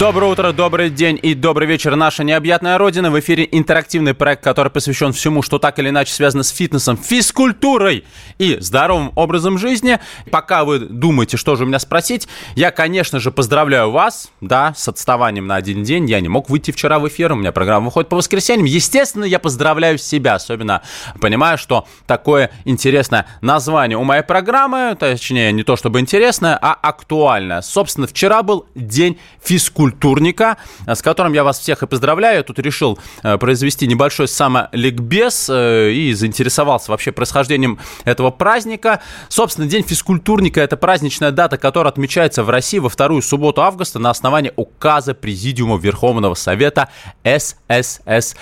[0.00, 3.12] Доброе утро, добрый день и добрый вечер, наша необъятная родина.
[3.12, 8.04] В эфире интерактивный проект, который посвящен всему, что так или иначе связано с фитнесом, физкультурой
[8.38, 10.00] и здоровым образом жизни.
[10.32, 14.88] Пока вы думаете, что же у меня спросить, я, конечно же, поздравляю вас, да, с
[14.88, 16.10] отставанием на один день.
[16.10, 18.66] Я не мог выйти вчера в эфир, у меня программа выходит по воскресеньям.
[18.66, 20.82] Естественно, я поздравляю себя, особенно
[21.20, 27.60] понимаю, что такое интересное название у моей программы, точнее, не то чтобы интересное, а актуальное.
[27.60, 32.38] Собственно, вчера был день физкультуры физкультурника, с которым я вас всех и поздравляю.
[32.38, 39.00] Я тут решил э, произвести небольшой самоликбез э, и заинтересовался вообще происхождением этого праздника.
[39.28, 44.10] Собственно, День физкультурника– это праздничная дата, которая отмечается в России во вторую субботу августа на
[44.10, 46.88] основании указа Президиума Верховного Совета
[47.24, 48.38] СССР.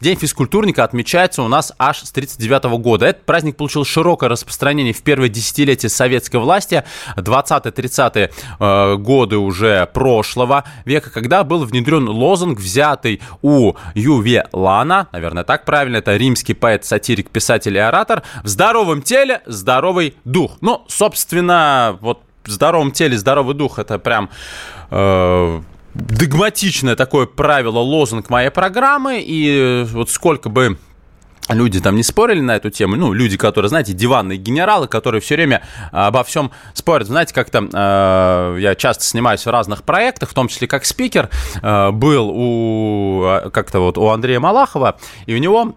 [0.00, 3.06] День физкультурника отмечается у нас аж с 1939 года.
[3.06, 6.84] Этот праздник получил широкое распространение в первое десятилетие советской власти.
[7.16, 15.06] 20-30-е э, годы уже про прошлого века, когда был внедрен лозунг, взятый у Юве Лана,
[15.12, 20.56] наверное, так правильно, это римский поэт, сатирик, писатель и оратор, в здоровом теле здоровый дух.
[20.62, 24.30] Ну, собственно, вот в здоровом теле здоровый дух, это прям...
[24.90, 25.60] Э,
[25.94, 30.78] догматичное такое правило, лозунг моей программы, и вот сколько бы
[31.52, 35.36] люди там не спорили на эту тему, ну, люди, которые, знаете, диванные генералы, которые все
[35.36, 35.62] время
[35.92, 37.06] обо всем спорят.
[37.06, 41.30] Знаете, как-то э, я часто снимаюсь в разных проектах, в том числе как спикер,
[41.62, 45.74] э, был у как-то вот у Андрея Малахова, и у него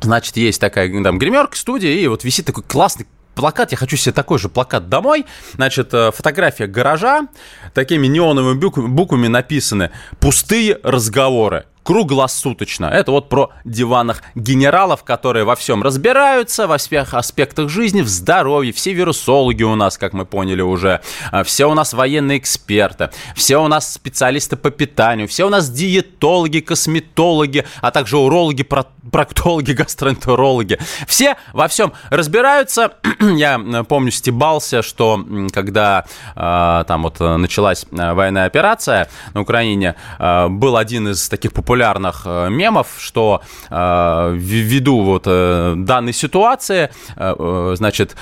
[0.00, 4.12] Значит, есть такая там гримерка, студия, и вот висит такой классный плакат, я хочу себе
[4.12, 5.26] такой же плакат домой.
[5.54, 7.28] Значит, э, фотография гаража,
[7.74, 12.86] такими неоновыми буквами написаны «Пустые разговоры» круглосуточно.
[12.86, 18.72] Это вот про диванных генералов, которые во всем разбираются, во всех аспектах жизни, в здоровье.
[18.72, 21.00] Все вирусологи у нас, как мы поняли уже.
[21.30, 23.10] А, все у нас военные эксперты.
[23.36, 25.28] Все у нас специалисты по питанию.
[25.28, 30.80] Все у нас диетологи, косметологи, а также урологи, проктологи, гастроэнтерологи.
[31.06, 32.94] Все во всем разбираются.
[33.20, 36.04] Я помню, стебался, что когда
[36.34, 42.22] э, там вот началась военная операция на Украине, э, был один из таких популярных популярных
[42.24, 48.16] э, мемов, что э, ввиду вот э, данной ситуации, значит,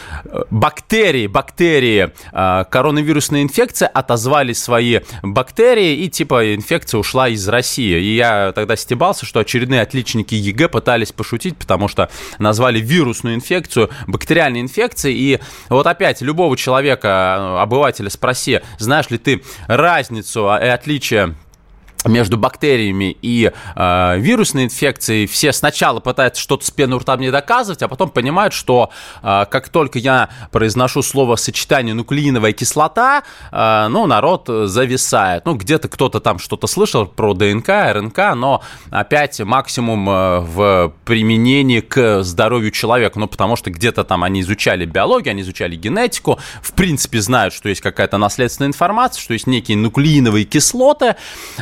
[0.50, 7.98] бактерии, бактерии коронавирусной инфекции отозвали свои бактерии, и типа инфекция ушла из России.
[8.00, 13.91] И я тогда стебался, что очередные отличники ЕГЭ пытались пошутить, потому что назвали вирусную инфекцию
[14.06, 15.16] бактериальной инфекцией.
[15.16, 21.34] И вот опять любого человека, обывателя спроси, знаешь ли ты разницу и отличие
[22.04, 27.82] между бактериями и э, вирусной инфекцией все сначала пытаются что-то с пеной рта мне доказывать,
[27.82, 28.91] а потом понимают, что
[29.22, 35.44] э, как только я произношу слово сочетание нуклеиновая кислота, э, ну, народ зависает.
[35.44, 41.81] Ну, где-то кто-то там что-то слышал про ДНК, РНК, но опять максимум э, в применении
[41.81, 46.72] к здоровью человека, ну, потому что где-то там они изучали биологию, они изучали генетику, в
[46.72, 51.16] принципе знают, что есть какая-то наследственная информация, что есть некие нуклеиновые кислоты,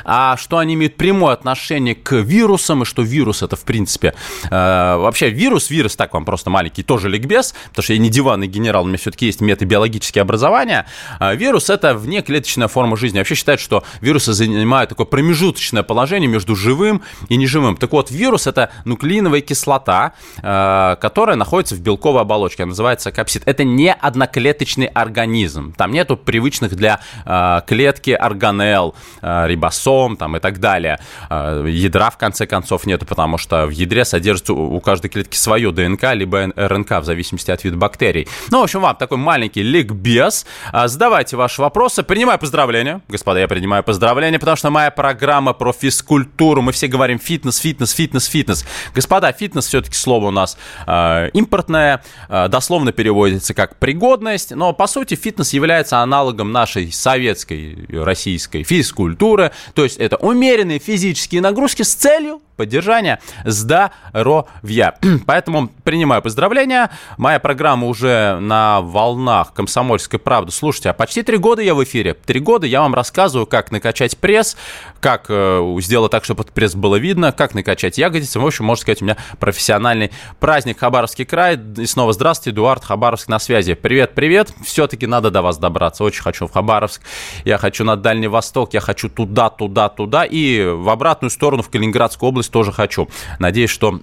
[0.04, 4.50] а что они имеют прямое отношение к вирусам, и что вирус это, в принципе, э,
[4.50, 8.84] вообще вирус, вирус, так вам просто маленький, тоже ликбез, потому что я не диванный генерал,
[8.84, 10.86] у меня все-таки есть метабиологические образования.
[11.18, 13.18] А вирус это внеклеточная форма жизни.
[13.18, 17.76] Вообще считают, что вирусы занимают такое промежуточное положение между живым и неживым.
[17.76, 20.12] Так вот, вирус это нуклеиновая кислота,
[20.42, 23.42] э, которая находится в белковой оболочке, называется капсид.
[23.46, 25.72] Это не одноклеточный организм.
[25.74, 31.00] Там нету привычных для э, клетки органелл, рибосом, там и так далее.
[31.28, 35.72] А, ядра, в конце концов, нету, потому что в ядре содержится у каждой клетки свое
[35.72, 38.28] ДНК, либо РНК, в зависимости от вида бактерий.
[38.52, 40.46] Ну, в общем, вам такой маленький ликбез.
[40.70, 42.04] А, задавайте ваши вопросы.
[42.04, 43.00] Принимаю поздравления.
[43.08, 46.62] Господа, я принимаю поздравления, потому что моя программа про физкультуру.
[46.62, 48.64] Мы все говорим фитнес, фитнес, фитнес, фитнес.
[48.94, 54.86] Господа, фитнес все-таки слово у нас э, импортное, э, дословно переводится как пригодность, но по
[54.86, 59.50] сути фитнес является аналогом нашей советской, российской физкультуры.
[59.74, 64.94] То есть это это умеренные физические нагрузки с целью поддержания здоровья.
[65.26, 66.90] Поэтому принимаю поздравления.
[67.16, 70.52] Моя программа уже на волнах «Комсомольской правды».
[70.52, 72.14] Слушайте, а почти три года я в эфире.
[72.14, 74.56] Три года я вам рассказываю, как накачать пресс,
[75.00, 78.38] как э, сделать так, чтобы этот пресс было видно, как накачать ягодицы.
[78.38, 81.58] В общем, можно сказать, у меня профессиональный праздник Хабаровский край.
[81.78, 83.74] И снова здравствуйте, Эдуард Хабаровск на связи.
[83.74, 84.52] Привет, привет.
[84.64, 86.04] Все-таки надо до вас добраться.
[86.04, 87.02] Очень хочу в Хабаровск.
[87.44, 88.74] Я хочу на Дальний Восток.
[88.74, 90.24] Я хочу туда, туда, туда.
[90.24, 93.08] И в обратную сторону, в Калининградскую область тоже хочу.
[93.38, 94.00] Надеюсь, что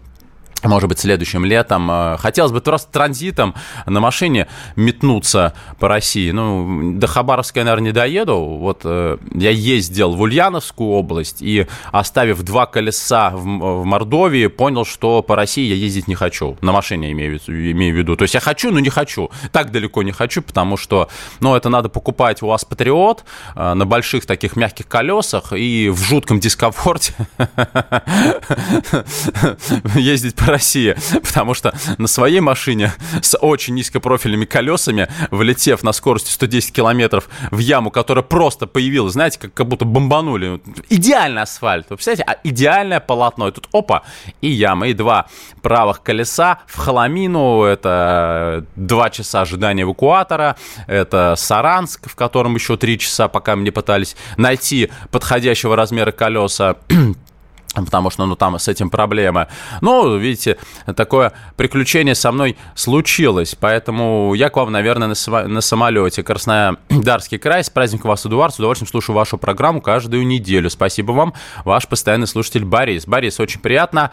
[0.63, 1.89] может быть, следующим летом.
[1.89, 6.31] Э, хотелось бы просто транзитом на машине метнуться по России.
[6.31, 8.37] Ну, до Хабаровска я, наверное, не доеду.
[8.37, 14.85] Вот э, я ездил в Ульяновскую область и, оставив два колеса в, в Мордовии, понял,
[14.85, 16.57] что по России я ездить не хочу.
[16.61, 18.15] На машине имею, имею в виду.
[18.15, 19.29] То есть я хочу, но не хочу.
[19.51, 21.09] Так далеко не хочу, потому что,
[21.39, 23.23] ну, это надо покупать у вас Патриот
[23.55, 27.13] э, на больших таких мягких колесах и в жутком дискомфорте
[29.95, 36.31] ездить по России, потому что на своей машине с очень низкопрофильными колесами, влетев на скорости
[36.31, 40.61] 110 километров в яму, которая просто появилась, знаете, как, как будто бомбанули.
[40.89, 42.23] Идеальный асфальт, вы представляете?
[42.27, 43.47] А идеальное полотно.
[43.47, 44.03] И тут опа,
[44.41, 45.27] и яма, и два
[45.61, 50.55] правых колеса в Холомину, это два часа ожидания эвакуатора,
[50.87, 56.77] это Саранск, в котором еще три часа, пока мне пытались найти подходящего размера колеса
[57.75, 59.47] потому что, ну, там с этим проблемы.
[59.81, 60.57] Ну, видите,
[60.95, 66.23] такое приключение со мной случилось, поэтому я к вам, наверное, на, на самолете.
[66.23, 70.69] Краснодарский край, с праздником вас, Эдуард, с удовольствием слушаю вашу программу каждую неделю.
[70.69, 71.33] Спасибо вам,
[71.63, 73.05] ваш постоянный слушатель Борис.
[73.05, 74.11] Борис, очень приятно.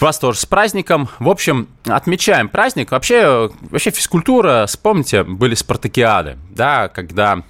[0.00, 1.08] Вас тоже с праздником.
[1.18, 2.92] В общем, отмечаем праздник.
[2.92, 7.42] Вообще, вообще физкультура, вспомните, были спартакиады, да, когда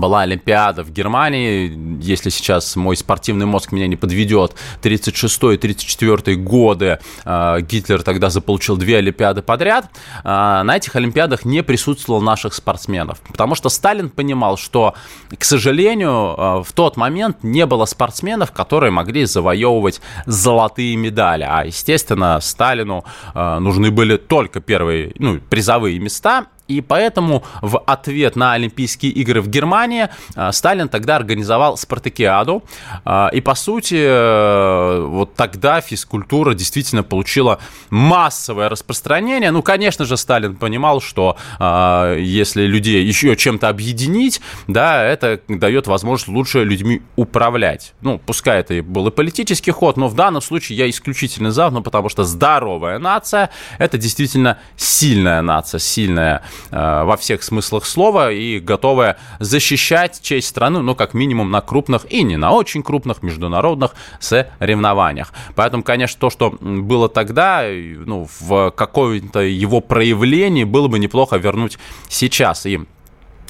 [0.00, 7.60] была Олимпиада в Германии, если сейчас мой спортивный мозг меня не подведет, 36-34 годы э,
[7.60, 9.90] Гитлер тогда заполучил две Олимпиады подряд,
[10.24, 14.94] э, на этих Олимпиадах не присутствовало наших спортсменов, потому что Сталин понимал, что,
[15.36, 21.64] к сожалению, э, в тот момент не было спортсменов, которые могли завоевывать золотые медали, а,
[21.64, 23.04] естественно, Сталину
[23.34, 29.48] нужны были только первые, ну, призовые места, и поэтому в ответ на Олимпийские игры в
[29.48, 32.64] Германии э, Сталин тогда организовал спартакиаду.
[33.04, 37.58] Э, и, по сути, э, вот тогда физкультура действительно получила
[37.90, 39.50] массовое распространение.
[39.50, 46.28] Ну, конечно же, Сталин понимал, что если людей еще чем-то объединить, да, это дает возможность
[46.28, 47.94] лучше людьми управлять.
[48.00, 51.70] Ну, пускай это и был и политический ход, но в данном случае я исключительно за,
[51.70, 58.58] ну, потому что здоровая нация– это действительно сильная нация, сильная во всех смыслах слова и
[58.58, 63.94] готовая защищать честь страны, ну, как минимум, на крупных и не на очень крупных международных
[64.20, 65.32] соревнованиях.
[65.54, 71.78] Поэтому, конечно, то, что было тогда, ну, в какое-то его проявлении было бы неплохо вернуть
[72.08, 72.66] сейчас.
[72.66, 72.80] И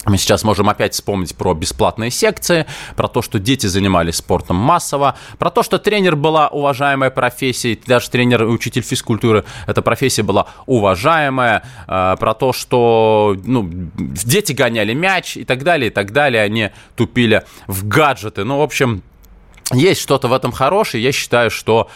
[0.06, 5.17] мы сейчас можем опять вспомнить про бесплатные секции, про то, что дети занимались спортом массово,
[5.38, 10.47] про то, что тренер была уважаемая профессия, даже тренер и учитель физкультуры, эта профессия была
[10.67, 16.43] уважаемая, э, про то, что ну, дети гоняли мяч и так далее, и так далее,
[16.43, 18.44] они тупили в гаджеты.
[18.44, 19.03] Ну, в общем,
[19.73, 21.03] есть что-то в этом хорошее.
[21.03, 21.88] Я считаю, что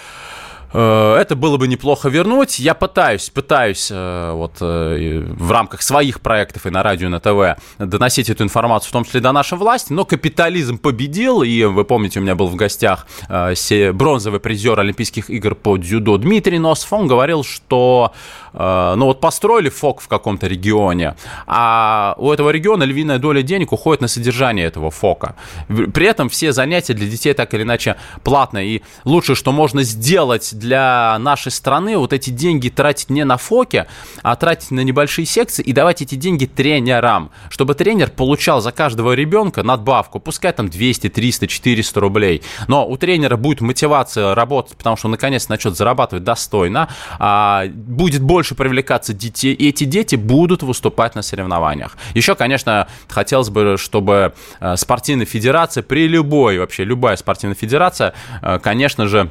[0.78, 2.58] это было бы неплохо вернуть.
[2.58, 7.20] Я пытаюсь, пытаюсь э, вот э, в рамках своих проектов и на радио, и на
[7.20, 11.84] ТВ доносить эту информацию, в том числе до нашей власти, но капитализм победил, и вы
[11.84, 13.06] помните, у меня был в гостях
[13.92, 18.12] бронзовый призер Олимпийских игр по дзюдо Дмитрий Носов, он говорил, что
[18.52, 21.14] ну вот построили ФОК в каком-то регионе,
[21.46, 25.36] а у этого региона львиная доля денег уходит на содержание этого ФОКа.
[25.68, 30.50] При этом все занятия для детей так или иначе платные, и лучшее, что можно сделать
[30.52, 33.86] для нашей страны вот эти деньги тратить не на фоке,
[34.22, 39.12] а тратить на небольшие секции и давать эти деньги тренерам, чтобы тренер получал за каждого
[39.12, 44.96] ребенка надбавку, пускай там 200, 300, 400 рублей, но у тренера будет мотивация работать, потому
[44.96, 46.88] что он наконец начнет зарабатывать достойно,
[47.18, 51.96] а, будет больше привлекаться детей, и эти дети будут выступать на соревнованиях.
[52.14, 58.58] Еще, конечно, хотелось бы, чтобы э, спортивная федерация при любой, вообще любая спортивная федерация, э,
[58.62, 59.30] конечно же,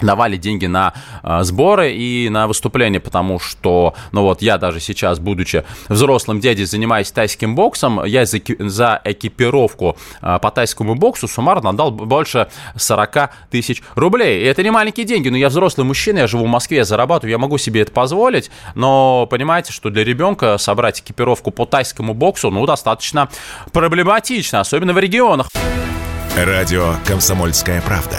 [0.00, 5.18] давали деньги на э, сборы и на выступления, потому что, ну вот, я даже сейчас,
[5.18, 11.70] будучи взрослым дядей, занимаясь тайским боксом, я за, за экипировку э, по тайскому боксу суммарно
[11.70, 14.42] отдал больше 40 тысяч рублей.
[14.42, 17.30] И это не маленькие деньги, но я взрослый мужчина, я живу в Москве, я зарабатываю,
[17.30, 22.50] я могу себе это позволить, но понимаете, что для ребенка собрать экипировку по тайскому боксу,
[22.50, 23.28] ну, достаточно
[23.72, 25.48] проблематично, особенно в регионах.
[26.36, 28.18] Радио «Комсомольская правда»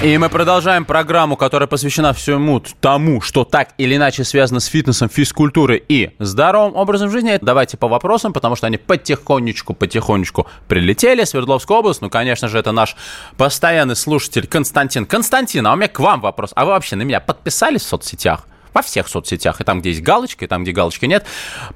[0.00, 5.08] И мы продолжаем программу, которая посвящена всему тому, что так или иначе связано с фитнесом,
[5.08, 7.36] физкультурой и здоровым образом жизни.
[7.42, 11.24] Давайте по вопросам, потому что они потихонечку, потихонечку прилетели.
[11.24, 12.94] Свердловская область, ну, конечно же, это наш
[13.36, 15.04] постоянный слушатель Константин.
[15.04, 16.52] Константин, а у меня к вам вопрос.
[16.54, 18.46] А вы вообще на меня подписались в соцсетях?
[18.72, 21.26] Во всех соцсетях, и там, где есть галочка, и там, где галочки нет.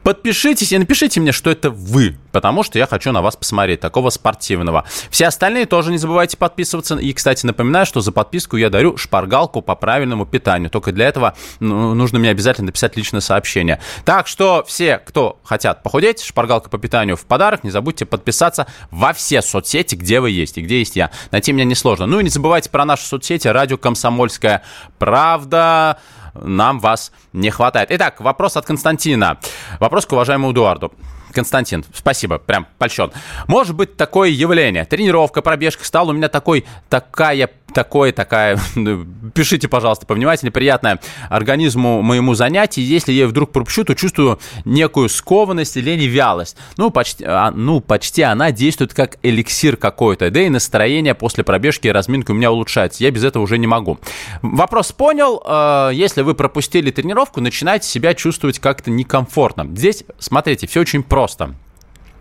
[0.03, 4.11] Подпишитесь и напишите мне, что это вы, потому что я хочу на вас посмотреть, такого
[4.11, 4.85] спортивного.
[5.11, 6.97] Все остальные тоже не забывайте подписываться.
[6.97, 10.71] И, кстати, напоминаю, что за подписку я дарю шпаргалку по правильному питанию.
[10.71, 13.81] Только для этого ну, нужно мне обязательно написать личное сообщение.
[14.05, 19.13] Так что все, кто хотят похудеть, шпаргалка по питанию в подарок, не забудьте подписаться во
[19.13, 21.11] все соцсети, где вы есть и где есть я.
[21.31, 22.07] Найти меня несложно.
[22.07, 24.63] Ну и не забывайте про наши соцсети, радио «Комсомольская
[24.99, 25.99] правда»,
[26.35, 27.91] нам вас не хватает.
[27.91, 29.39] Итак, вопрос от Константина.
[29.81, 30.93] Вопрос к уважаемому Эдуарду.
[31.33, 33.11] Константин, спасибо, прям польщен.
[33.47, 34.85] Может быть такое явление.
[34.85, 38.59] Тренировка, пробежка стала у меня такой, такая, такое, такая,
[39.35, 42.83] пишите, пожалуйста, повнимательнее, приятное организму моему занятие.
[42.83, 46.57] Если я вдруг пропущу, то чувствую некую скованность, лень и вялость.
[46.77, 50.31] Ну, почти, а, ну, почти она действует как эликсир какой-то.
[50.31, 53.03] Да и настроение после пробежки и разминки у меня улучшается.
[53.03, 53.99] Я без этого уже не могу.
[54.43, 55.43] Вопрос понял.
[55.45, 59.69] Э, если вы пропустили тренировку, начинаете себя чувствовать как-то некомфортно.
[59.75, 61.55] Здесь, смотрите, все очень просто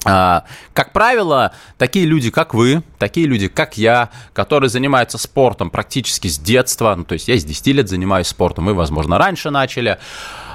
[0.03, 6.39] как правило, такие люди, как вы, такие люди, как я, которые занимаются спортом практически с
[6.39, 9.99] детства, ну, то есть я с 10 лет занимаюсь спортом, вы, возможно, раньше начали,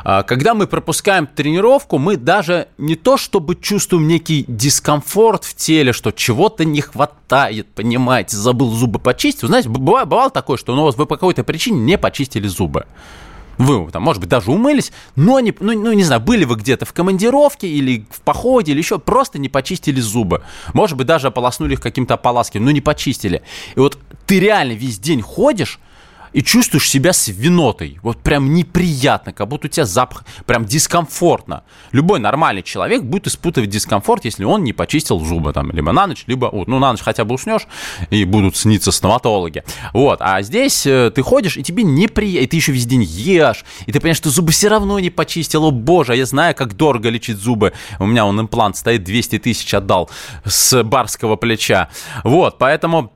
[0.03, 5.93] а, когда мы пропускаем тренировку, мы даже не то чтобы чувствуем некий дискомфорт в теле,
[5.93, 9.43] что чего-то не хватает, понимаете, забыл зубы почистить.
[9.43, 12.87] Вы знаете, бывало, такое, что ну, вы по какой-то причине не почистили зубы.
[13.59, 16.85] Вы, там, может быть, даже умылись, но не, ну, ну, не знаю, были вы где-то
[16.85, 20.43] в командировке или в походе, или еще, просто не почистили зубы.
[20.75, 23.43] Может быть, даже ополоснули их каким-то ополаскиванием, но не почистили.
[23.75, 25.81] И вот ты реально весь день ходишь,
[26.37, 27.99] и чувствуешь себя свинотой.
[28.03, 31.63] Вот прям неприятно, как будто у тебя запах, прям дискомфортно.
[31.93, 36.25] Любой нормальный человек будет испытывать дискомфорт, если он не почистил зубы там, либо на ночь,
[36.27, 37.67] либо, ну, на ночь хотя бы уснешь,
[38.11, 39.65] и будут сниться стоматологи.
[39.95, 43.65] Вот, а здесь э, ты ходишь, и тебе неприятно, и ты еще весь день ешь,
[43.87, 47.09] и ты понимаешь, что зубы все равно не почистил, о боже, я знаю, как дорого
[47.09, 47.73] лечить зубы.
[47.99, 50.11] У меня он имплант стоит, 200 тысяч отдал
[50.45, 51.89] с барского плеча.
[52.25, 53.16] Вот, поэтому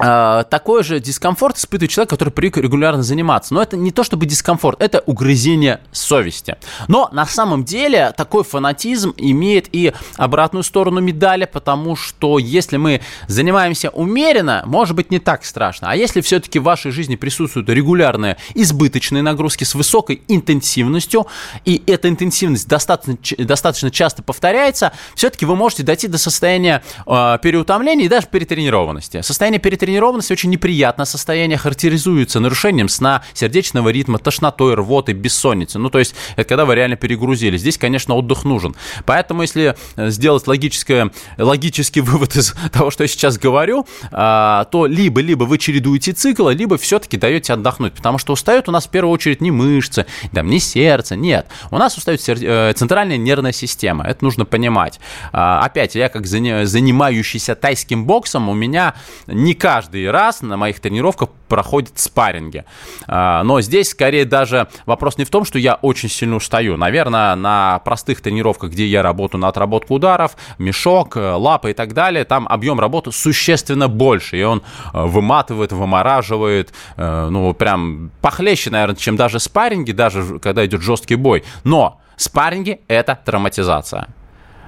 [0.00, 3.54] такой же дискомфорт испытывает человек, который привык регулярно заниматься.
[3.54, 6.56] Но это не то чтобы дискомфорт, это угрызение совести.
[6.88, 13.00] Но на самом деле такой фанатизм имеет и обратную сторону медали, потому что если мы
[13.26, 15.90] занимаемся умеренно, может быть не так страшно.
[15.90, 21.26] А если все-таки в вашей жизни присутствуют регулярные избыточные нагрузки с высокой интенсивностью,
[21.64, 28.06] и эта интенсивность достаточно, достаточно часто повторяется, все-таки вы можете дойти до состояния э, переутомления
[28.06, 29.20] и даже перетренированности.
[29.22, 35.80] Состояние перетренированности тренированность очень неприятное состояние, характеризуется нарушением сна, сердечного ритма, тошнотой, рвотой, бессонницей.
[35.80, 37.56] Ну, то есть, это когда вы реально перегрузили.
[37.56, 38.76] Здесь, конечно, отдых нужен.
[39.04, 44.86] Поэтому, если э, сделать логическое, логический вывод из того, что я сейчас говорю, а, то
[44.86, 47.94] либо-либо вы чередуете циклы, либо все-таки даете отдохнуть.
[47.94, 51.48] Потому что устает у нас в первую очередь не мышцы, там, не сердце, нет.
[51.72, 54.04] У нас устает э, центральная нервная система.
[54.04, 55.00] Это нужно понимать.
[55.32, 58.94] А, опять, я как занимающийся тайским боксом, у меня
[59.26, 62.64] не каждый каждый раз на моих тренировках проходят спарринги.
[63.06, 66.76] А, но здесь скорее даже вопрос не в том, что я очень сильно устаю.
[66.76, 71.94] Наверное, на простых тренировках, где я работаю на отработку ударов, мешок, э, лапы и так
[71.94, 74.38] далее, там объем работы существенно больше.
[74.38, 74.58] И он
[74.92, 81.16] э, выматывает, вымораживает, э, ну, прям похлеще, наверное, чем даже спарринги, даже когда идет жесткий
[81.16, 81.42] бой.
[81.64, 84.08] Но спарринги– это травматизация.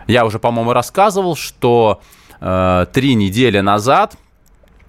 [0.07, 2.00] Я уже, по-моему, рассказывал, что
[2.40, 4.16] э, три недели назад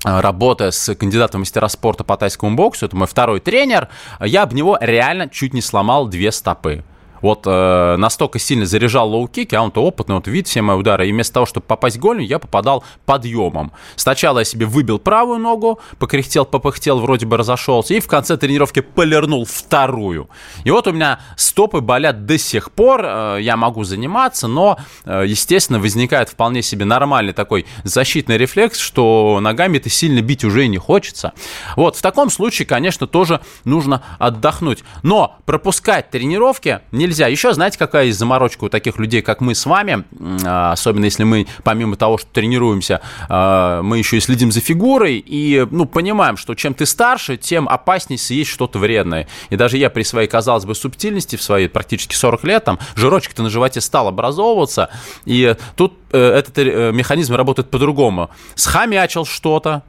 [0.04, 4.54] работая с кандидатом в мастера спорта по тайскому боксу, это мой второй тренер, я об
[4.54, 6.84] него реально чуть не сломал две стопы
[7.24, 11.12] вот э, настолько сильно заряжал лоу-кики, а он-то опытный, вот видит все мои удары, и
[11.12, 13.72] вместо того, чтобы попасть голенью, я попадал подъемом.
[13.96, 18.82] Сначала я себе выбил правую ногу, покряхтел, попыхтел, вроде бы разошелся, и в конце тренировки
[18.82, 20.30] полирнул вторую.
[20.66, 25.24] И вот у меня стопы болят до сих пор, э, я могу заниматься, но, э,
[25.26, 30.68] естественно, возникает вполне себе нормальный такой защитный рефлекс, что ногами ты сильно бить уже и
[30.68, 31.32] не хочется.
[31.78, 34.84] Вот, в таком случае, конечно, тоже нужно отдохнуть.
[35.04, 37.28] Но пропускать тренировки нельзя нельзя.
[37.28, 40.04] Еще знаете, какая есть заморочка у таких людей, как мы с вами,
[40.46, 45.24] а, особенно если мы, помимо того, что тренируемся, а, мы еще и следим за фигурой
[45.26, 49.28] и, ну, понимаем, что чем ты старше, тем опаснее съесть что-то вредное.
[49.50, 53.44] И даже я при своей, казалось бы, субтильности в свои практически 40 лет, там, жирочек-то
[53.44, 54.90] на животе стал образовываться,
[55.26, 58.30] и тут э, этот э, механизм работает по-другому.
[58.56, 59.84] Схомячил что-то,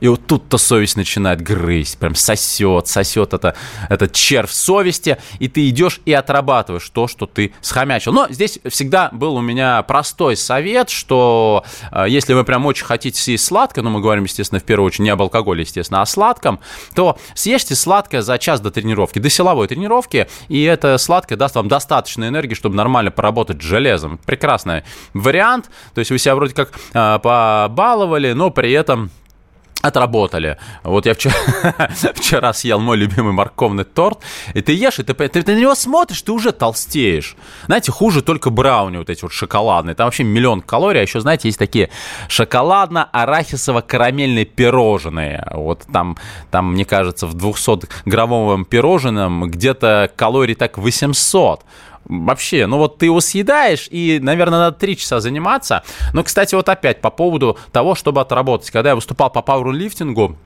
[0.00, 3.54] и вот тут-то совесть начинает грызть, прям сосет, сосет это,
[3.88, 8.12] этот червь совести, и ты идешь и отрабатываешь то, что ты схомячил.
[8.12, 13.20] Но здесь всегда был у меня простой совет, что э, если вы прям очень хотите
[13.20, 16.60] съесть сладкое, ну мы говорим, естественно, в первую очередь не об алкоголе, естественно, а сладком,
[16.94, 21.68] то съешьте сладкое за час до тренировки, до силовой тренировки, и это сладкое даст вам
[21.68, 24.18] достаточно энергии, чтобы нормально поработать с железом.
[24.26, 24.82] Прекрасный
[25.14, 29.10] вариант, то есть вы себя вроде как э, побаловали, но при этом
[29.86, 30.58] отработали.
[30.82, 31.34] Вот я вчера,
[32.14, 34.18] вчера съел мой любимый морковный торт,
[34.54, 37.36] и ты ешь, и ты, ты, ты на него смотришь, ты уже толстеешь.
[37.66, 39.94] Знаете, хуже только брауни вот эти вот шоколадные.
[39.94, 41.90] Там вообще миллион калорий, а еще, знаете, есть такие
[42.28, 45.46] шоколадно-арахисово-карамельные пирожные.
[45.52, 46.16] Вот там,
[46.50, 51.64] там, мне кажется, в 200-граммовом пирожном где-то калорий так 800
[52.08, 55.82] вообще, ну вот ты его съедаешь, и, наверное, надо 3 часа заниматься.
[56.12, 58.70] Но, кстати, вот опять по поводу того, чтобы отработать.
[58.70, 60.36] Когда я выступал по пауэрлифтингу,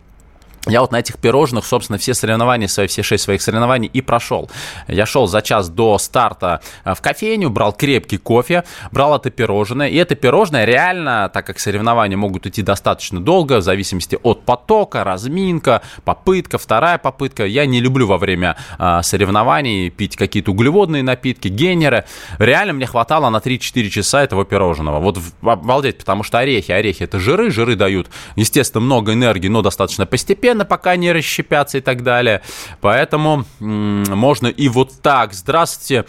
[0.67, 4.51] я вот на этих пирожных, собственно, все соревнования, свои, все шесть своих соревнований и прошел.
[4.89, 9.89] Я шел за час до старта э, в кофейню, брал крепкий кофе, брал это пирожное.
[9.89, 15.03] И это пирожное реально, так как соревнования могут идти достаточно долго, в зависимости от потока,
[15.03, 17.47] разминка, попытка, вторая попытка.
[17.47, 22.05] Я не люблю во время э, соревнований пить какие-то углеводные напитки, генеры.
[22.39, 25.01] Реально мне хватало на 3-4 часа этого пирожного.
[25.01, 30.05] Вот обалдеть, потому что орехи, орехи это жиры, жиры дают, естественно, много энергии, но достаточно
[30.05, 32.43] постепенно постепенно, пока не расщепятся и так далее.
[32.81, 35.33] Поэтому можно и вот так.
[35.33, 36.07] Здравствуйте,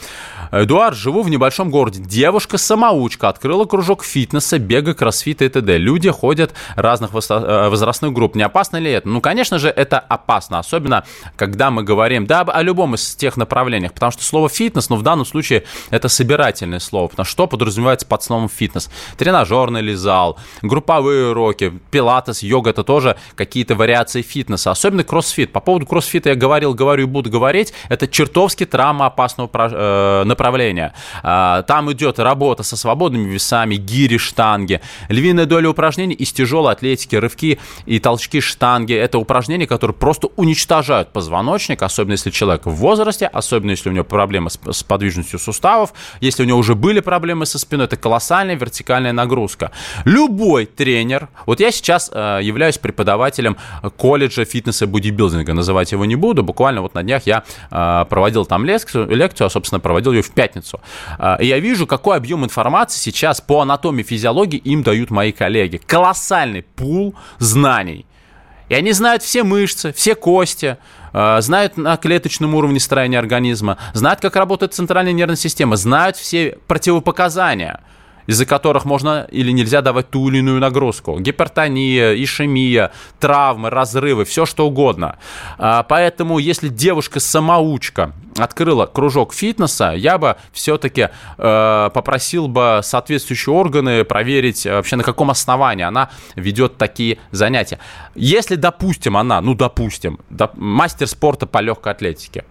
[0.51, 2.01] Эдуард, живу в небольшом городе.
[2.01, 5.77] Девушка-самоучка открыла кружок фитнеса, бега, кроссфита и т.д.
[5.77, 8.35] Люди ходят разных э, возрастных групп.
[8.35, 9.07] Не опасно ли это?
[9.07, 10.59] Ну, конечно же, это опасно.
[10.59, 11.03] Особенно,
[11.35, 13.93] когда мы говорим, да, о любом из тех направлениях.
[13.93, 17.07] Потому что слово фитнес, ну, в данном случае, это собирательное слово.
[17.07, 18.89] Потому что что подразумевается под словом фитнес?
[19.17, 25.51] Тренажерный ли зал, групповые уроки, пилатес, йога, это тоже какие-то вариации фитнеса, особенно кроссфит.
[25.51, 27.73] По поводу кроссфита я говорил, говорю и буду говорить.
[27.89, 30.93] Это чертовски травмоопасного э, направления.
[31.23, 34.81] А, там идет работа со свободными весами, гири, штанги.
[35.09, 38.93] Львиная доля упражнений из тяжелой атлетики, рывки и толчки штанги.
[38.93, 44.05] Это упражнения, которые просто уничтожают позвоночник, особенно если человек в возрасте, особенно если у него
[44.05, 49.13] проблемы с, подвижностью суставов, если у него уже были проблемы со спиной, это колоссальная вертикальная
[49.13, 49.71] нагрузка.
[50.05, 53.57] Любой тренер, вот я сейчас э, являюсь преподавателем
[53.97, 55.53] колледжа колледжа фитнеса и бодибилдинга.
[55.53, 56.43] Называть его не буду.
[56.43, 60.31] Буквально вот на днях я э, проводил там лекцию, лекцию, а, собственно, проводил ее в
[60.31, 60.79] пятницу.
[61.17, 65.77] Э, и я вижу, какой объем информации сейчас по анатомии, физиологии им дают мои коллеги.
[65.77, 68.05] Колоссальный пул знаний.
[68.69, 70.77] И они знают все мышцы, все кости,
[71.11, 77.81] знают на клеточном уровне строения организма, знают, как работает центральная нервная система, знают все противопоказания–
[78.31, 81.19] из-за которых можно или нельзя давать ту или иную нагрузку.
[81.19, 85.17] Гипертония, ишемия, травмы, разрывы, все что угодно.
[85.57, 94.05] А, поэтому, если девушка-самоучка открыла кружок фитнеса, я бы все-таки э, попросил бы соответствующие органы
[94.05, 97.79] проверить э, вообще на каком основании она ведет такие занятия.
[98.15, 102.45] Если, допустим, она, ну, допустим, доп, мастер спорта по легкой атлетике,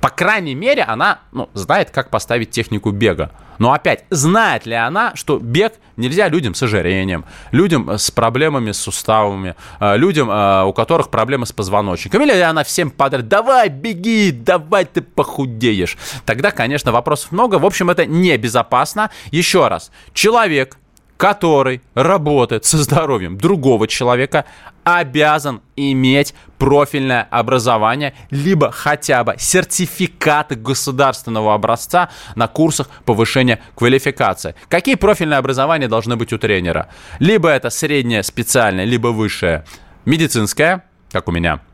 [0.00, 3.32] по крайней мере, она ну, знает, как поставить технику бега.
[3.58, 8.78] Но опять, знает ли она, что бег нельзя людям с ожирением, людям с проблемами с
[8.78, 14.30] суставами, э, людям, э, у которых проблемы с позвоночником, или она всем подряд, давай, беги,
[14.32, 15.96] давай ты похудеешь.
[16.24, 17.58] Тогда, конечно, вопросов много.
[17.58, 19.10] В общем, это небезопасно.
[19.30, 20.76] Еще раз, человек,
[21.16, 24.44] который работает со здоровьем другого человека,
[24.84, 34.54] обязан иметь профильное образование, либо хотя бы сертификаты государственного образца на курсах повышения квалификации.
[34.68, 36.88] Какие профильные образования должны быть у тренера?
[37.18, 39.64] Либо это среднее специальное, либо высшее
[40.04, 41.60] медицинское, как у меня–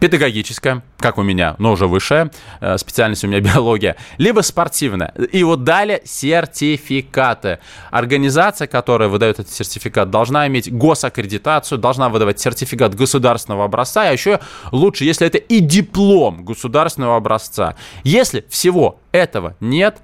[0.00, 5.14] педагогическая, как у меня, но уже высшая э, специальность у меня биология, либо спортивная.
[5.30, 7.60] И вот далее сертификаты.
[7.90, 14.40] Организация, которая выдает этот сертификат, должна иметь госаккредитацию, должна выдавать сертификат государственного образца, а еще
[14.72, 17.76] лучше, если это и диплом государственного образца.
[18.02, 19.98] Если всего этого нет,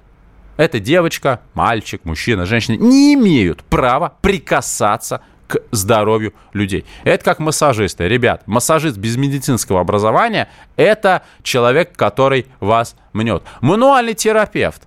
[0.57, 6.85] эта девочка, мальчик, мужчина, женщина не имеют права прикасаться к здоровью людей.
[7.03, 8.07] Это как массажисты.
[8.07, 13.43] Ребят, массажист без медицинского образования– это человек, который вас мнет.
[13.61, 14.83] Мануальный терапевт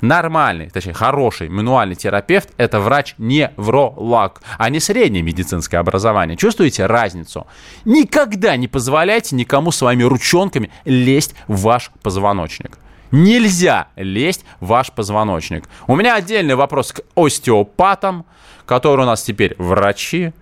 [0.00, 6.36] нормальный, точнее, хороший мануальный терапевт– это врач-невролог, а не среднее медицинское образование.
[6.36, 7.46] Чувствуете разницу?
[7.84, 12.78] Никогда не позволяйте никому своими ручонками лезть в ваш позвоночник.
[13.10, 15.64] Нельзя лезть в ваш позвоночник.
[15.86, 18.24] У меня отдельный вопрос к остеопатам,
[18.66, 20.32] которые у нас теперь врачи.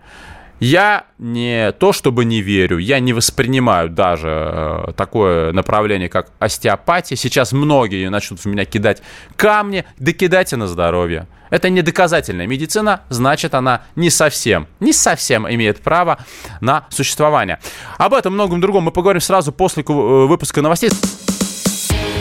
[0.61, 7.17] Я не то чтобы не верю, я не воспринимаю даже э, такое направление, как остеопатия.
[7.17, 9.01] Сейчас многие начнут в меня кидать
[9.37, 11.29] камни, да кидайте на здоровье.
[11.51, 16.19] Это не доказательная медицина, значит она не совсем, не совсем имеет право
[16.61, 17.61] на существование.
[17.97, 20.91] Об этом многом другом мы поговорим сразу после э, выпуска новостей.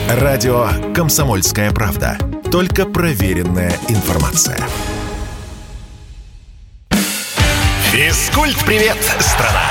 [0.08, 2.16] Радио «Комсомольская правда».
[2.50, 4.58] Только проверенная информация.
[7.92, 9.66] Физкульт-привет, страна!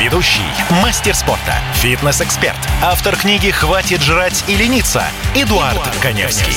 [0.00, 0.40] Ведущий,
[0.82, 5.04] мастер спорта, фитнес-эксперт, автор книги «Хватит жрать и лениться»
[5.36, 6.54] Эдуард, Эдуард Коневский.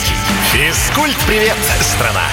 [0.51, 2.23] Физкульт-привет, страна!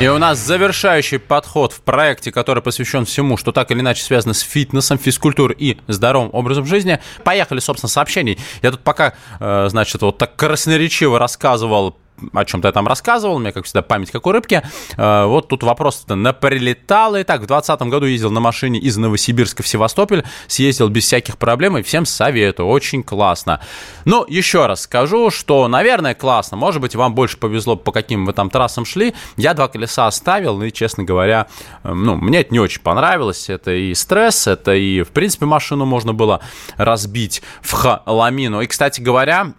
[0.00, 4.34] И у нас завершающий подход в проекте, который посвящен всему, что так или иначе связано
[4.34, 6.98] с фитнесом, физкультурой и здоровым образом жизни.
[7.22, 8.38] Поехали, собственно, сообщений.
[8.62, 11.96] Я тут пока, э, значит, вот так красноречиво рассказывал
[12.32, 14.62] о чем-то я там рассказывал, у меня, как всегда, память как у рыбки.
[14.96, 17.16] Э, вот тут вопрос-то наприлетал.
[17.16, 21.38] И так, в 2020 году ездил на машине из Новосибирска в Севастополь, съездил без всяких
[21.38, 23.60] проблем, и всем советую, очень классно.
[24.04, 26.56] Но еще раз скажу, что, наверное, классно.
[26.56, 29.14] Может быть, вам больше повезло, по каким вы там трассам шли.
[29.36, 31.46] Я два колеса оставил, и, честно говоря,
[31.84, 33.48] э, ну, мне это не очень понравилось.
[33.48, 36.40] Это и стресс, это и, в принципе, машину можно было
[36.76, 38.60] разбить в хламину.
[38.60, 39.52] И, кстати говоря,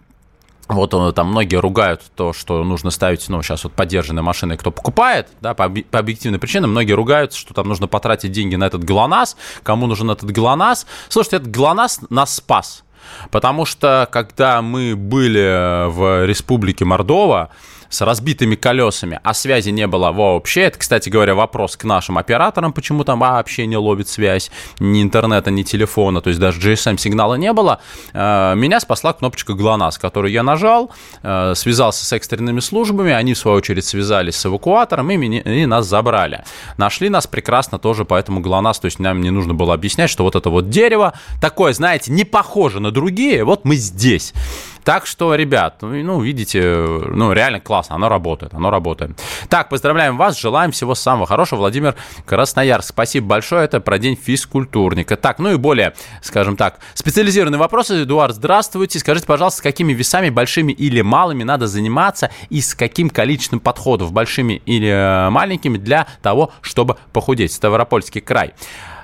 [0.68, 4.70] вот он, там многие ругают то, что нужно ставить, ну, сейчас вот поддержанные машины, кто
[4.70, 8.82] покупает, да, по, по объективной причине, многие ругаются, что там нужно потратить деньги на этот
[8.84, 10.86] ГЛОНАСС, кому нужен этот ГЛОНАСС.
[11.08, 12.84] Слушайте, этот ГЛОНАСС нас спас,
[13.30, 17.50] потому что, когда мы были в Республике Мордова,
[17.88, 20.62] с разбитыми колесами, а связи не было вообще.
[20.62, 25.50] Это, кстати говоря, вопрос к нашим операторам, почему там вообще не ловит связь ни интернета,
[25.50, 27.80] ни телефона, то есть даже GSM-сигнала не было.
[28.12, 30.90] Э, меня спасла кнопочка GLONASS, которую я нажал,
[31.22, 35.66] э, связался с экстренными службами, они, в свою очередь, связались с эвакуатором и, меня, и
[35.66, 36.44] нас забрали.
[36.76, 40.24] Нашли нас прекрасно тоже по этому GLONASS, то есть нам не нужно было объяснять, что
[40.24, 44.32] вот это вот дерево, такое, знаете, не похоже на другие, вот мы здесь.
[44.84, 49.18] Так что, ребят, ну, ну, видите, ну, реально классно, оно работает, оно работает.
[49.48, 51.94] Так, поздравляем вас, желаем всего самого хорошего, Владимир
[52.26, 52.90] Красноярск.
[52.90, 55.16] Спасибо большое, это про день физкультурника.
[55.16, 58.02] Так, ну и более, скажем так, специализированные вопросы.
[58.02, 58.98] Эдуард, здравствуйте.
[58.98, 64.60] Скажите, пожалуйста, какими весами, большими или малыми, надо заниматься и с каким количеством подходов, большими
[64.66, 67.52] или э, маленькими, для того, чтобы похудеть?
[67.52, 68.52] Ставропольский край.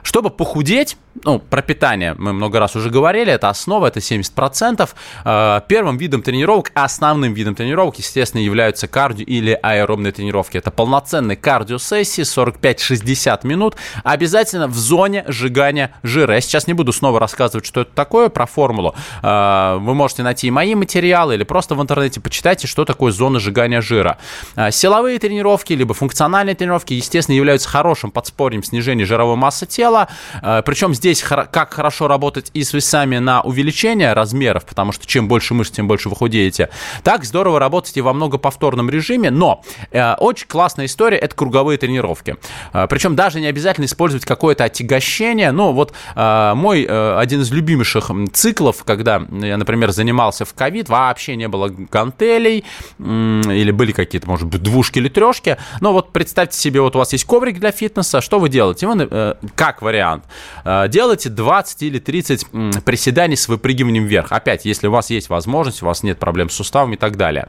[0.02, 4.88] Чтобы похудеть, ну, про питание мы много раз уже говорили, это основа, это 70%.
[5.24, 10.56] Э, первым видом тренировок, основным видом тренировок, естественно, являются кардио или аэробные тренировки.
[10.56, 16.34] Это полноценные кардиосессии, 45-60 минут, обязательно в зоне сжигания жира.
[16.34, 18.94] Я сейчас не буду снова рассказывать, что это такое, про формулу.
[19.22, 23.40] Э, вы можете найти и мои материалы, или просто в интернете почитайте, что такое зона
[23.40, 24.18] сжигания жира.
[24.56, 29.99] Э, силовые тренировки, либо функциональные тренировки, естественно, являются хорошим подспорьем снижения жировой массы тела,
[30.40, 35.54] причем здесь как хорошо работать и с весами на увеличение размеров, потому что чем больше
[35.54, 36.70] мышц, тем больше вы худеете.
[37.02, 42.36] Так здорово работать и во многоповторном режиме, но э, очень классная история– это круговые тренировки.
[42.72, 45.52] Э, причем даже не обязательно использовать какое-то отягощение.
[45.52, 50.88] Ну, вот э, мой э, один из любимейших циклов, когда я, например, занимался в ковид,
[50.88, 52.64] вообще не было гантелей
[52.98, 55.56] э, или были какие-то, может быть, двушки или трешки.
[55.80, 58.86] Но вот представьте себе, вот у вас есть коврик для фитнеса, что вы делаете?
[58.86, 59.34] Вы, э,
[59.82, 60.24] вариант,
[60.64, 62.46] э, делайте 20 или 30
[62.84, 64.32] приседаний с выпрыгиванием вверх.
[64.32, 67.48] Опять, если у вас есть возможность, у вас нет проблем с суставами и так далее.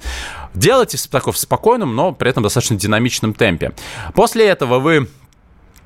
[0.54, 3.72] Делайте в, таком, спокойном, но при этом достаточно динамичном темпе.
[4.14, 5.08] После этого вы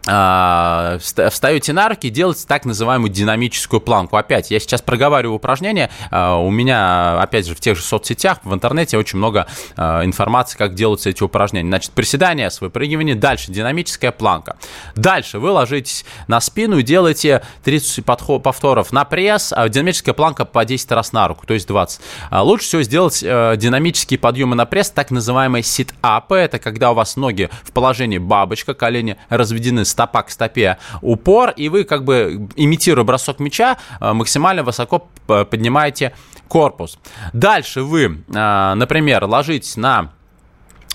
[0.06, 4.18] встаете на руки делаете так называемую динамическую планку.
[4.18, 8.54] Опять, я сейчас проговариваю упражнения, а, у меня, опять же, в тех же соцсетях, в
[8.54, 11.70] интернете очень много а, информации, как делаются эти упражнения.
[11.70, 14.58] Значит, приседания с выпрыгиванием, дальше динамическая планка.
[14.96, 20.64] Дальше вы ложитесь на спину и делаете 30 повторов на пресс, а динамическая планка по
[20.64, 22.02] 10 раз на руку, то есть 20.
[22.32, 27.16] Лучше всего сделать э, динамические подъемы на пресс, так называемые сит-апы, это когда у вас
[27.16, 33.06] ноги в положении бабочка, колени разведены стопа к стопе упор, и вы как бы, имитируя
[33.06, 36.12] бросок мяча, э, максимально высоко поднимаете
[36.50, 37.00] корпус.
[37.32, 40.12] Дальше вы, э, например, ложитесь на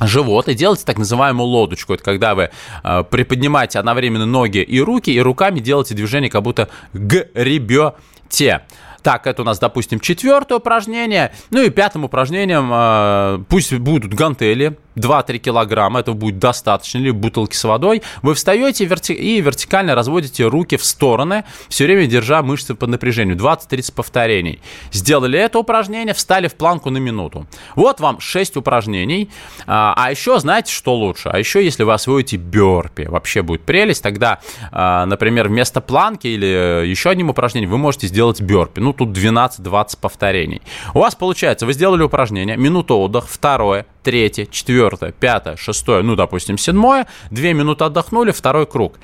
[0.03, 1.95] живот и делаете так называемую лодочку.
[1.95, 2.51] Это когда вы
[2.85, 8.61] э, приподнимаете одновременно ноги и руки, и руками делаете движение, как будто гребете.
[9.03, 11.33] Так, это у нас, допустим, четвертое упражнение.
[11.51, 17.55] Ну и пятым упражнением э, пусть будут гантели 2-3 килограмма, этого будет достаточно, или бутылки
[17.55, 22.75] с водой, вы встаете верти- и вертикально разводите руки в стороны, все время держа мышцы
[22.75, 24.61] под напряжением, 20-30 повторений.
[24.93, 27.47] Сделали это упражнение, встали в планку на минуту.
[27.75, 29.31] Вот вам 6 упражнений.
[29.67, 31.29] А, а еще знаете, что лучше?
[31.29, 34.41] А еще, если вы освоите бёрпи, вообще будет прелесть, тогда,
[34.73, 38.81] а, например, вместо планки или еще одним упражнением вы можете сделать бёрпи.
[38.81, 40.63] Ну, тут 12-20 повторений.
[40.95, 46.59] У вас получается, вы сделали упражнение, минуту отдых, второе, третье, четвертое, пятое, шестое, ну, допустим,
[46.59, 48.99] седьмое, две минуты отдохнули, второй круг.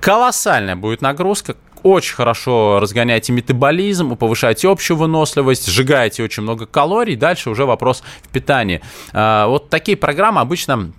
[0.00, 7.16] Колоссальная будет нагрузка, очень хорошо разгоняете метаболизм, повышаете общую выносливость, сжигаете очень много калорий.
[7.16, 8.80] Дальше уже вопрос в питании.
[9.12, 10.92] А, вот такие программы обычно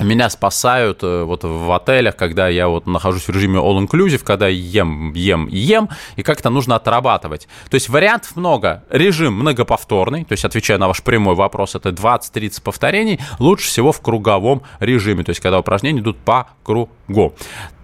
[0.00, 5.12] меня спасают э, вот в отелях, когда я вот нахожусь в режиме all-inclusive, когда ем,
[5.14, 7.48] ем ем, и как-то нужно отрабатывать.
[7.70, 8.84] То есть вариантов много.
[8.90, 14.00] Режим многоповторный, то есть отвечая на ваш прямой вопрос, это 20-30 повторений, лучше всего в
[14.00, 17.34] круговом режиме, то есть когда упражнения идут по кругу.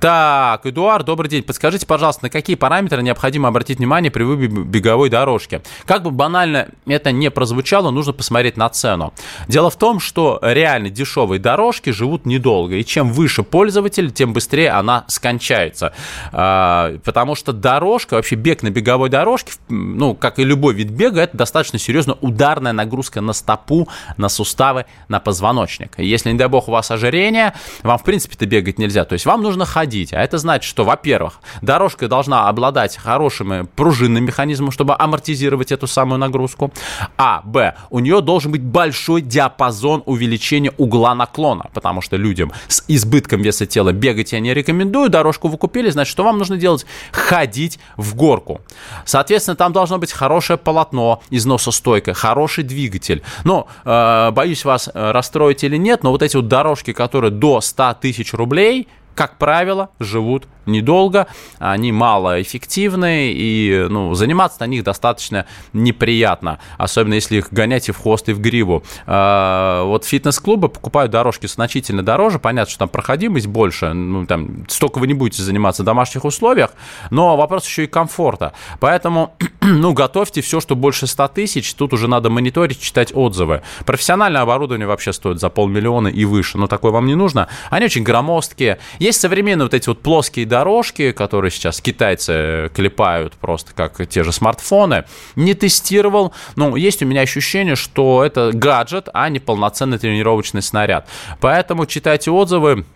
[0.05, 1.43] Так, Эдуард, добрый день.
[1.43, 5.63] Подскажите, пожалуйста, на какие параметры необходимо обратить внимание при выборе беговой дорожки?
[5.87, 9.15] Как бы банально это не прозвучало, нужно посмотреть на цену.
[9.49, 14.71] Дело в том, что реально дешевые дорожки живут недолго, и чем выше пользователь, тем быстрее
[14.71, 15.95] она скончается.
[16.33, 21.23] А, потому что дорожка, вообще бег на беговой дорожке, ну, как и любой вид бега,
[21.23, 23.89] это достаточно серьезно ударная нагрузка на стопу,
[24.19, 25.99] на суставы, на позвоночник.
[25.99, 29.05] Если, не дай бог, у вас ожирение, вам, в принципе-то, бегать нельзя.
[29.07, 30.13] То есть вам нужно ходить.
[30.13, 36.19] А это значит, что, во-первых, дорожка должна обладать хорошим пружинным механизмом, чтобы амортизировать эту самую
[36.19, 36.71] нагрузку.
[37.17, 42.85] А, б, у нее должен быть большой диапазон увеличения угла наклона, потому что людям с
[42.89, 45.11] избытком веса тела бегать я не рекомендую.
[45.11, 46.87] Дорожку вы купили, значит, что вам нужно делать?
[47.13, 48.61] Ходить в горку.
[49.05, 53.23] Соответственно, там должно быть хорошее полотно, износостойкое, хороший двигатель.
[53.45, 57.61] Но, э, боюсь вас э, расстроить или нет, но вот эти вот дорожки, которые до
[57.61, 61.27] 100 тысяч рублей, как правило, живут недолго,
[61.59, 67.99] они малоэффективны, и ну, заниматься на них достаточно неприятно, особенно если их гонять и в
[67.99, 68.83] хвост, и в гриву.
[69.07, 74.99] А, вот фитнес-клубы покупают дорожки значительно дороже, понятно, что там проходимость больше, ну, там столько
[74.99, 76.73] вы не будете заниматься в домашних условиях,
[77.11, 78.53] но вопрос еще и комфорта.
[78.81, 83.63] Поэтому, ну, готовьте все, что больше 100 тысяч, тут уже надо мониторить, читать отзывы.
[83.85, 87.49] Профессиональное оборудование вообще стоит за полмиллиона и выше, но такое вам не нужно.
[87.71, 88.79] Они очень громоздкие.
[89.05, 94.33] Есть современные вот эти вот плоские дорожки, которые сейчас китайцы клепают просто как те же
[94.33, 95.05] смартфоны.
[95.37, 101.07] Не тестировал, но есть у меня ощущение, что это гаджет, а не полноценный тренировочный снаряд.
[101.41, 102.87] Поэтому читайте отзывы,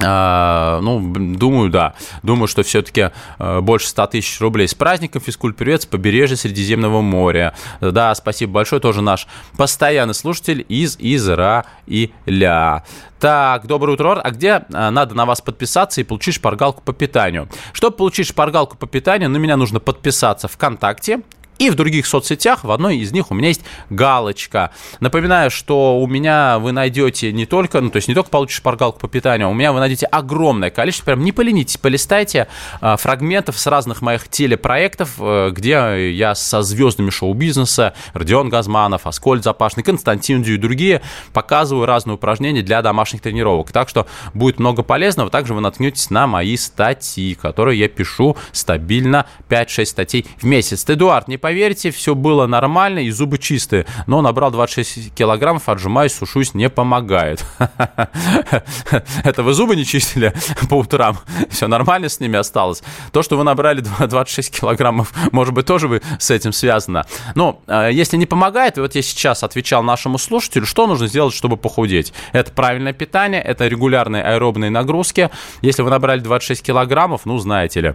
[0.00, 1.94] ну, думаю, да.
[2.22, 4.66] Думаю, что все-таки uh, больше 100 тысяч рублей.
[4.66, 7.54] С праздником физкульт привет с побережья Средиземного моря.
[7.80, 8.80] Да, спасибо большое.
[8.80, 9.26] Тоже наш
[9.56, 12.84] постоянный слушатель из Израиля.
[13.20, 14.20] Так, доброе утро.
[14.20, 17.48] А где uh, надо на вас подписаться и получить шпаргалку по питанию?
[17.72, 21.20] Чтобы получить шпаргалку по питанию, на меня нужно подписаться ВКонтакте
[21.62, 24.72] и в других соцсетях, в одной из них у меня есть галочка.
[24.98, 28.98] Напоминаю, что у меня вы найдете не только, ну, то есть не только получишь шпаргалку
[28.98, 32.48] по питанию, а у меня вы найдете огромное количество, прям не поленитесь, полистайте
[32.80, 39.44] э, фрагментов с разных моих телепроектов, э, где я со звездами шоу-бизнеса, Родион Газманов, Аскольд
[39.44, 41.00] Запашный, Константин Дю и другие
[41.32, 43.70] показываю разные упражнения для домашних тренировок.
[43.70, 45.30] Так что будет много полезного.
[45.30, 50.84] Также вы наткнетесь на мои статьи, которые я пишу стабильно 5-6 статей в месяц.
[50.88, 53.84] Эдуард, не поверите, все было нормально и зубы чистые.
[54.06, 57.44] Но набрал 26 килограммов, отжимаюсь, сушусь, не помогает.
[59.24, 60.32] Это вы зубы не чистили
[60.70, 61.18] по утрам?
[61.50, 62.82] Все нормально с ними осталось?
[63.12, 67.04] То, что вы набрали 26 килограммов, может быть, тоже вы с этим связано.
[67.34, 71.58] Но э, если не помогает, вот я сейчас отвечал нашему слушателю, что нужно сделать, чтобы
[71.58, 72.14] похудеть?
[72.32, 75.28] Это правильное питание, это регулярные аэробные нагрузки.
[75.60, 77.94] Если вы набрали 26 килограммов, ну, знаете ли,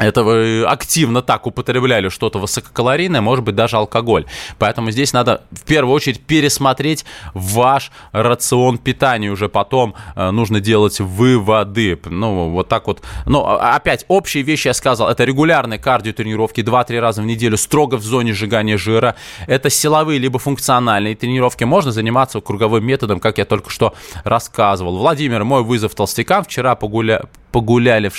[0.00, 4.24] это активно так употребляли что-то высококалорийное, может быть, даже алкоголь.
[4.58, 9.30] Поэтому здесь надо в первую очередь пересмотреть ваш рацион питания.
[9.30, 12.00] Уже потом э, нужно делать выводы.
[12.06, 13.02] Ну, вот так вот.
[13.26, 15.10] Но а, опять, общие вещи я сказал.
[15.10, 19.16] Это регулярные кардиотренировки 2-3 раза в неделю, строго в зоне сжигания жира.
[19.46, 21.64] Это силовые либо функциональные тренировки.
[21.64, 24.96] Можно заниматься круговым методом, как я только что рассказывал.
[24.98, 26.44] Владимир, мой вызов толстякам.
[26.44, 27.24] Вчера погуля...
[27.52, 28.16] погуляли в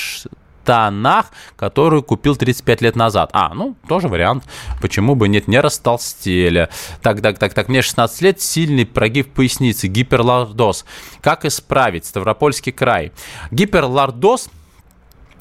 [0.61, 3.29] штанах, которую купил 35 лет назад.
[3.33, 4.43] А, ну, тоже вариант.
[4.81, 6.69] Почему бы нет, не растолстели.
[7.01, 7.67] Так, так, так, так.
[7.69, 10.85] Мне 16 лет, сильный прогиб поясницы, гиперлордоз.
[11.21, 12.05] Как исправить?
[12.05, 13.11] Ставропольский край.
[13.51, 14.49] Гиперлордоз–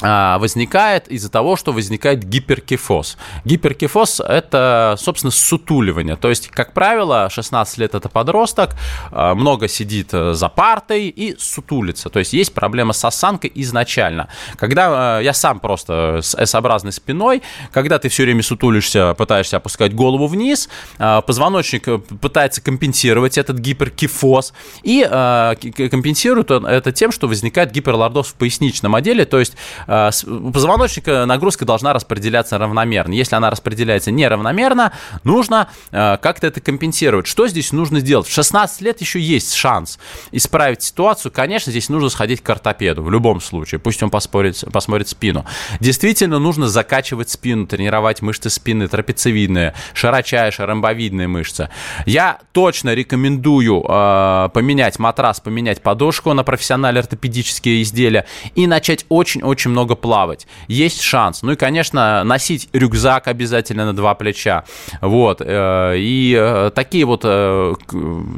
[0.01, 3.19] возникает из-за того, что возникает гиперкифоз.
[3.45, 6.17] Гиперкифоз– это, собственно, сутуливание.
[6.17, 8.77] То есть, как правило, 16 лет– это подросток,
[9.11, 12.09] а, много сидит э, за партой и сутулится.
[12.09, 14.29] То есть, есть проблема с осанкой изначально.
[14.57, 19.95] Когда э, я сам просто с S-образной спиной, когда ты все время сутулишься, пытаешься опускать
[19.95, 27.73] голову вниз, а, позвоночник э, пытается компенсировать этот гиперкифоз и компенсирует это тем, что возникает
[27.73, 29.57] гиперлордоз в поясничном отделе, то есть
[29.90, 29.90] Э,
[30.27, 33.13] у позвоночника нагрузка должна распределяться равномерно.
[33.13, 34.93] Если она распределяется неравномерно,
[35.25, 37.27] нужно э, как-то это компенсировать.
[37.27, 38.29] Что здесь нужно сделать?
[38.29, 39.99] В 16 лет еще есть шанс
[40.31, 41.33] исправить ситуацию.
[41.33, 43.81] Конечно, здесь нужно сходить к ортопеду в любом случае.
[43.81, 45.45] Пусть он поспорит, посмотрит спину.
[45.81, 51.69] Действительно, нужно закачивать спину, тренировать мышцы спины, трапециевидные, широчайшие, ромбовидные мышцы.
[52.07, 59.71] Я точно рекомендую э, поменять матрас, поменять подушку на профессиональные ортопедические изделия и начать очень-очень
[59.71, 60.47] много много плавать.
[60.69, 61.43] Есть шанс.
[61.43, 64.65] Ну и, конечно, носить рюкзак обязательно на два плеча.
[65.01, 65.41] Вот.
[65.41, 67.75] Э, и э, такие вот, э,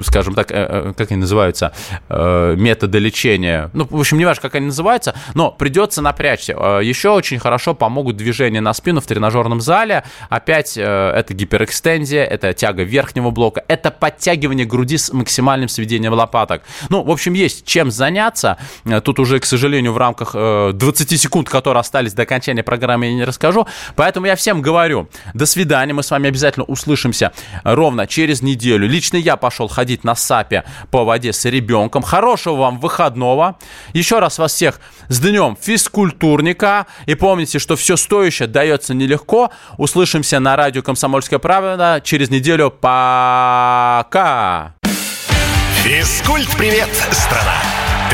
[0.05, 1.73] скажем так, как они называются,
[2.09, 3.71] методы лечения.
[3.73, 6.53] Ну, в общем, не важно, как они называются, но придется напрячься.
[6.81, 10.05] Еще очень хорошо помогут движения на спину в тренажерном зале.
[10.29, 16.63] Опять это гиперэкстензия, это тяга верхнего блока, это подтягивание груди с максимальным сведением лопаток.
[16.89, 18.59] Ну, в общем, есть чем заняться.
[19.05, 23.15] Тут уже, к сожалению, в рамках 20 секунд секунд, которые остались до окончания программы, я
[23.15, 23.67] не расскажу.
[23.97, 27.33] Поэтому я всем говорю, до свидания, мы с вами обязательно услышимся
[27.65, 28.87] ровно через неделю.
[28.87, 32.03] Лично я пошел ходить на САПе по воде с ребенком.
[32.03, 33.57] Хорошего вам выходного.
[33.95, 36.87] Еще раз вас всех с днем физкультурника.
[37.07, 39.51] И помните, что все стоящее дается нелегко.
[39.79, 42.71] Услышимся на радио «Комсомольская правда» через неделю.
[42.71, 44.75] Пока!
[45.83, 47.82] Физкульт-привет, страна!